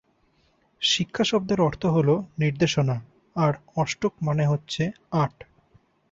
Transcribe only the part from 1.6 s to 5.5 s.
অর্থ হলো 'নির্দেশনা’ আর অষ্টক মানে হচ্ছে 'আট'।